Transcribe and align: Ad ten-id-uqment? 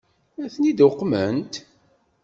Ad 0.43 0.49
ten-id-uqment? 0.53 1.53